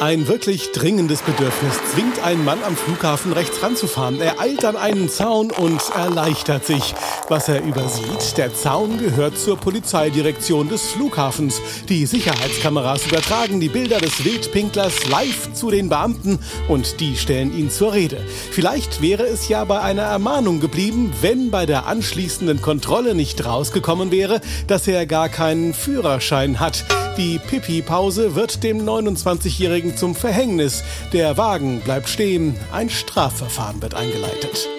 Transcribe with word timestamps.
Ein 0.00 0.28
wirklich 0.28 0.72
dringendes 0.72 1.20
Bedürfnis 1.20 1.74
zwingt 1.92 2.24
einen 2.24 2.42
Mann 2.42 2.64
am 2.66 2.74
Flughafen 2.74 3.34
rechts 3.34 3.62
ranzufahren. 3.62 4.18
Er 4.18 4.40
eilt 4.40 4.64
an 4.64 4.74
einen 4.74 5.10
Zaun 5.10 5.50
und 5.50 5.82
erleichtert 5.94 6.64
sich. 6.64 6.94
Was 7.28 7.50
er 7.50 7.62
übersieht, 7.62 8.38
der 8.38 8.54
Zaun 8.54 8.96
gehört 8.96 9.38
zur 9.38 9.58
Polizeidirektion 9.58 10.70
des 10.70 10.86
Flughafens. 10.86 11.60
Die 11.90 12.06
Sicherheitskameras 12.06 13.06
übertragen 13.06 13.60
die 13.60 13.68
Bilder 13.68 13.98
des 13.98 14.24
Wildpinklers 14.24 15.06
live 15.10 15.52
zu 15.52 15.70
den 15.70 15.90
Beamten 15.90 16.38
und 16.66 16.98
die 17.00 17.18
stellen 17.18 17.54
ihn 17.54 17.70
zur 17.70 17.92
Rede. 17.92 18.24
Vielleicht 18.52 19.02
wäre 19.02 19.24
es 19.24 19.48
ja 19.48 19.64
bei 19.64 19.80
einer 19.82 20.04
Ermahnung 20.04 20.60
geblieben, 20.60 21.12
wenn 21.20 21.50
bei 21.50 21.66
der 21.66 21.86
anschließenden 21.86 22.62
Kontrolle 22.62 23.14
nicht 23.14 23.44
rausgekommen 23.44 24.10
wäre, 24.10 24.40
dass 24.66 24.88
er 24.88 25.04
gar 25.04 25.28
keinen 25.28 25.74
Führerschein 25.74 26.58
hat. 26.58 26.86
Die 27.20 27.38
Pipi-Pause 27.38 28.34
wird 28.34 28.62
dem 28.62 28.78
29-Jährigen 28.88 29.94
zum 29.94 30.14
Verhängnis. 30.14 30.82
Der 31.12 31.36
Wagen 31.36 31.82
bleibt 31.82 32.08
stehen. 32.08 32.56
Ein 32.72 32.88
Strafverfahren 32.88 33.82
wird 33.82 33.92
eingeleitet. 33.92 34.70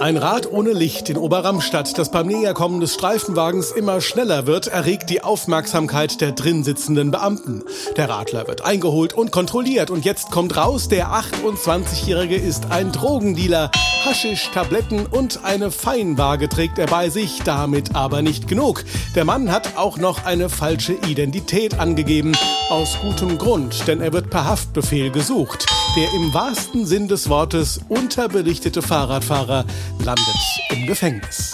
Ein 0.00 0.16
Rad 0.16 0.50
ohne 0.50 0.72
Licht 0.72 1.10
in 1.10 1.18
Oberramstadt, 1.18 1.98
das 1.98 2.10
beim 2.10 2.26
Näherkommen 2.26 2.80
des 2.80 2.94
Streifenwagens 2.94 3.70
immer 3.70 4.00
schneller 4.00 4.46
wird, 4.46 4.66
erregt 4.66 5.10
die 5.10 5.22
Aufmerksamkeit 5.22 6.22
der 6.22 6.32
drin 6.32 6.64
sitzenden 6.64 7.10
Beamten. 7.10 7.62
Der 7.98 8.08
Radler 8.08 8.48
wird 8.48 8.64
eingeholt 8.64 9.12
und 9.12 9.30
kontrolliert 9.30 9.90
und 9.90 10.06
jetzt 10.06 10.30
kommt 10.30 10.56
raus, 10.56 10.88
der 10.88 11.08
28-Jährige 11.08 12.36
ist 12.36 12.70
ein 12.70 12.92
Drogendealer. 12.92 13.70
Haschisch, 14.06 14.48
Tabletten 14.54 15.04
und 15.04 15.44
eine 15.44 15.70
Feinwaage 15.70 16.48
trägt 16.48 16.78
er 16.78 16.86
bei 16.86 17.10
sich, 17.10 17.42
damit 17.44 17.94
aber 17.94 18.22
nicht 18.22 18.48
genug. 18.48 18.84
Der 19.14 19.26
Mann 19.26 19.52
hat 19.52 19.76
auch 19.76 19.98
noch 19.98 20.24
eine 20.24 20.48
falsche 20.48 20.94
Identität 20.94 21.78
angegeben. 21.78 22.32
Aus 22.70 22.96
gutem 23.00 23.36
Grund, 23.36 23.88
denn 23.88 24.00
er 24.00 24.12
wird 24.12 24.30
per 24.30 24.44
Haftbefehl 24.44 25.10
gesucht. 25.10 25.66
Der 25.96 26.06
im 26.14 26.32
wahrsten 26.32 26.86
Sinn 26.86 27.08
des 27.08 27.28
Wortes 27.28 27.80
unterbelichtete 27.88 28.80
Fahrradfahrer 28.80 29.64
landet 29.98 30.36
im 30.70 30.86
Gefängnis. 30.86 31.52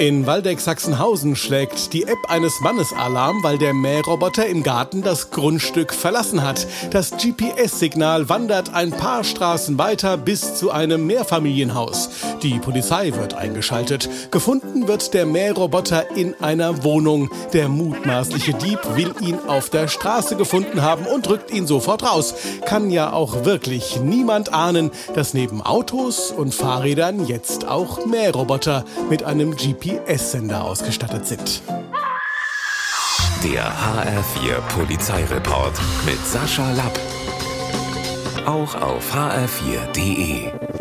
In 0.00 0.26
Waldeck-Sachsenhausen 0.26 1.36
schlägt 1.36 1.92
die 1.92 2.02
App 2.02 2.18
eines 2.28 2.60
Mannes 2.60 2.92
Alarm, 2.92 3.44
weil 3.44 3.58
der 3.58 3.72
Mähroboter 3.72 4.44
im 4.44 4.64
Garten 4.64 5.02
das 5.02 5.30
Grundstück 5.30 5.94
verlassen 5.94 6.42
hat. 6.42 6.66
Das 6.90 7.12
GPS-Signal 7.12 8.28
wandert 8.28 8.74
ein 8.74 8.90
paar 8.90 9.22
Straßen 9.22 9.78
weiter 9.78 10.16
bis 10.16 10.56
zu 10.56 10.72
einem 10.72 11.06
Mehrfamilienhaus. 11.06 12.10
Die 12.42 12.58
Polizei 12.58 13.12
wird 13.14 13.34
eingeschaltet. 13.34 14.08
Gefunden 14.32 14.88
wird 14.88 15.14
der 15.14 15.26
Mähroboter 15.26 16.16
in 16.16 16.34
einer 16.42 16.82
Wohnung. 16.82 17.30
Der 17.52 17.68
mutmaßliche 17.68 18.54
Dieb 18.54 18.80
will 18.96 19.14
ihn 19.20 19.38
auf 19.46 19.70
der 19.70 19.86
Straße 19.86 20.34
gefunden 20.34 20.82
haben 20.82 21.06
und 21.06 21.28
drückt 21.28 21.52
ihn 21.52 21.68
sofort 21.68 22.02
raus. 22.02 22.34
Kann 22.66 22.90
ja 22.90 23.12
auch 23.12 23.44
wirklich 23.44 24.00
niemand 24.00 24.52
ahnen, 24.52 24.90
dass 25.14 25.34
neben 25.34 25.62
Autos 25.62 26.32
und 26.32 26.52
Fahrrädern 26.52 27.28
jetzt 27.28 27.68
auch 27.68 28.06
Mähroboter 28.06 28.84
mit 29.08 29.22
einem 29.22 29.54
GPS 29.54 29.83
GPS-Sender 29.84 30.64
ausgestattet 30.64 31.26
sind. 31.26 31.62
Der 33.42 33.70
HR4 33.70 34.60
Polizeireport 34.74 35.78
mit 36.06 36.26
Sascha 36.26 36.72
Lapp. 36.72 36.98
Auch 38.46 38.74
auf 38.80 39.14
hr4.de. 39.14 40.73